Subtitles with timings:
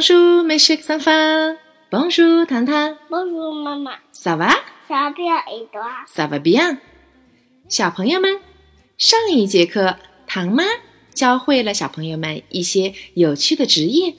[0.00, 1.56] 叔叔没事，做饭。
[1.90, 2.98] 叔叔，糖糖。
[3.08, 3.92] 叔叔妈妈。
[4.12, 4.54] 啥娃？
[4.86, 5.42] 啥不一样？
[6.06, 6.76] 啥不一样？
[7.68, 8.38] 小朋友们，
[8.98, 10.64] 上一节课，糖妈
[11.14, 14.14] 教会了小朋友们一些有趣的职业。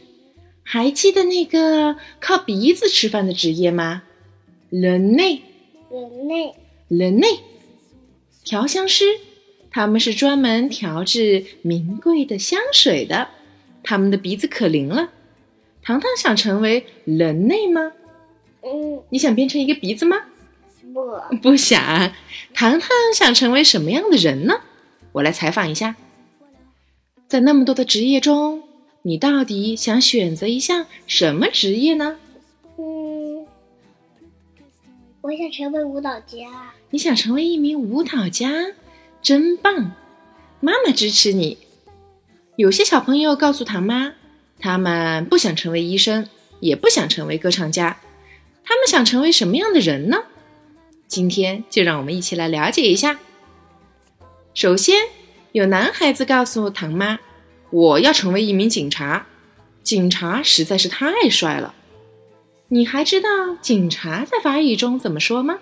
[0.64, 4.02] 还记得那个靠鼻子吃饭的职业吗？
[4.72, 5.44] 人类。
[5.92, 6.56] 人类。
[6.88, 7.40] 人类。
[8.44, 9.06] 调香师，
[9.70, 13.28] 他们是专门调制名贵的香水的，
[13.84, 15.12] 他们的鼻子可灵了。
[15.88, 17.94] 糖糖想成为人类吗？
[18.62, 20.18] 嗯，你想变成一个鼻子吗？
[20.94, 22.12] 不，不想。
[22.54, 24.60] 糖糖想成为什么样的人呢？
[25.14, 25.96] 我来采访一下。
[27.30, 28.64] 在那么多的职业中，
[29.04, 32.20] 你到底想选择一项什么职业呢？
[32.78, 33.48] 嗯，
[35.22, 36.74] 我想成为舞蹈家。
[36.90, 38.52] 你想成为一名舞蹈家，
[39.22, 39.94] 真棒！
[40.60, 41.58] 妈妈支持你。
[42.58, 44.16] 有些小朋友告诉糖妈，
[44.60, 46.28] 他们不想成为医生，
[46.60, 48.00] 也不想成为歌唱家，
[48.64, 50.24] 他们想成为什么样的人呢？
[51.08, 53.20] 今天就让我们一起来了解一下。
[54.54, 55.04] 首先，
[55.52, 57.20] 有男孩子告诉唐妈
[57.72, 59.28] ：“我要成为一名警察，
[59.84, 61.76] 警察实在是太帅了。”
[62.70, 63.30] 你还知道
[63.62, 65.60] 警察在法语中怎么说吗？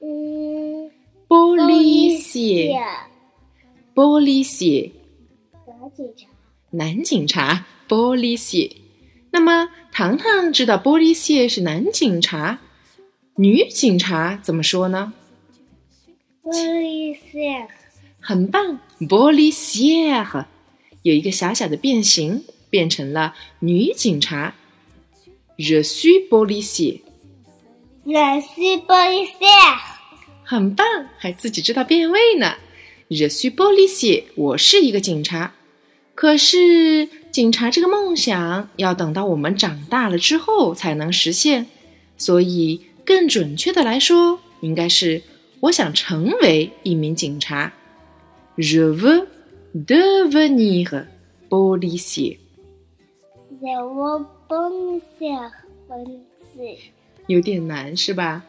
[0.00, 0.90] 嗯，
[1.26, 2.78] 玻璃鞋，
[3.94, 4.92] 玻璃鞋，
[5.66, 6.33] 男警察。
[6.76, 8.68] 男警察，玻璃鞋。
[9.30, 12.58] 那么，糖糖知道玻璃鞋是男警察，
[13.36, 15.12] 女警察怎么说呢？
[16.42, 17.68] 玻璃鞋，
[18.18, 20.24] 很棒，玻璃鞋
[21.02, 24.56] 有一个小小的变形，变成了女警察。
[26.44, 27.00] 璃鞋。
[30.42, 30.84] 很棒，
[31.18, 32.56] 还自己知道变位呢。
[33.08, 35.54] Je suis policier，我是一个警察。
[36.14, 41.66] 可是，警察这个梦想要等到我们长大了之后才能实现，
[42.16, 45.22] 所以更准确的来说，应该是
[45.60, 47.72] 我想成为一名警察。
[48.56, 49.26] Je veux
[49.74, 51.06] devenir
[51.50, 52.38] policier。
[53.60, 55.26] 我玻璃鞋，
[55.88, 56.20] 玻璃
[56.54, 56.78] 鞋。
[57.26, 58.44] 有点难是吧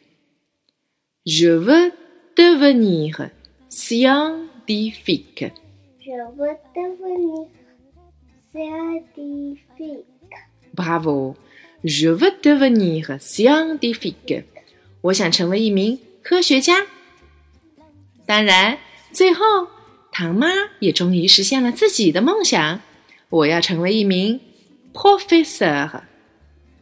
[1.27, 1.93] Je veux
[2.37, 3.31] devenir
[3.71, 5.51] scientifique。
[6.01, 7.49] Je veux devenir
[8.53, 10.05] scientifique.
[10.75, 11.37] Bravo!
[11.83, 14.45] Je veux devenir scientifique.
[15.03, 16.87] 我想成为一名科学家。
[18.27, 18.79] 当然，
[19.13, 19.69] 最后
[20.11, 20.49] 唐妈
[20.81, 22.81] 也终于实现了自己的梦想，
[23.29, 24.41] 我要成为一名
[24.95, 26.01] professeur。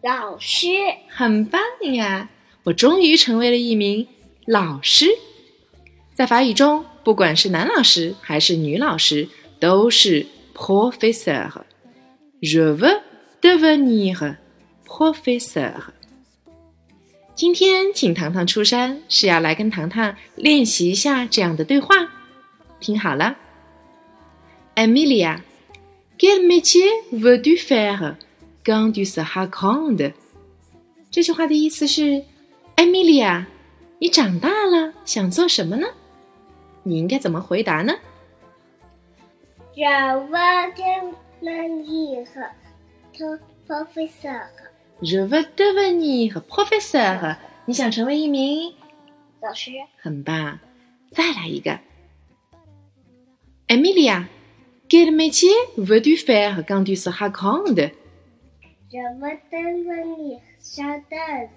[0.03, 0.69] 老师，
[1.09, 1.61] 很棒
[1.95, 2.29] 呀！
[2.63, 4.07] 我终于成为了一名
[4.47, 5.09] 老师。
[6.13, 9.29] 在法语中，不管是男老师还是女老师，
[9.59, 10.27] 都是。
[12.41, 13.01] Je veux
[13.41, 14.37] devenir
[14.87, 15.73] professeur。
[17.35, 21.97] 今天请糖糖出山是要来跟糖糖练习一下这样的对话，
[22.79, 23.37] 听好了。
[26.19, 28.17] Emilia，quel métier veux-tu faire
[28.65, 30.13] quand tu seras grande？
[31.11, 32.25] 这句话的意思是
[32.77, 33.47] ，Emilia，
[33.99, 35.87] 你长大了想做什么呢？
[36.85, 37.95] 你应该怎么回答呢
[39.75, 39.85] ？Je
[40.29, 40.73] veux
[41.41, 42.27] devenir
[43.67, 44.49] professeur.
[45.01, 47.37] Je veux devenir professeur。
[47.67, 48.75] 你想成为一名？
[49.41, 50.59] 老师，很棒，
[51.11, 51.79] 再来一个。
[54.93, 61.49] Emilia，quel métier veux-tu faire quand tu seras grande？Je veux devenir chanteuse.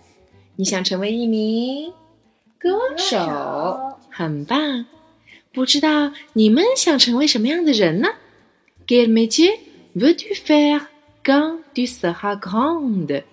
[0.56, 1.92] 你想成为一名
[2.58, 4.86] 歌手，很棒。
[5.54, 8.08] 不知道你们想成为什么样的人呢
[8.88, 9.60] ？Quel métier
[9.94, 10.88] veux-tu faire
[11.24, 13.24] quand tu seras grande？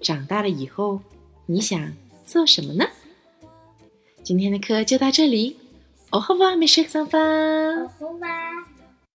[0.00, 1.00] 长大了以后，
[1.46, 1.92] 你想
[2.24, 2.86] 做什么呢？
[4.22, 5.58] 今天的课就到这里。
[6.10, 6.72] Au revoir, mes。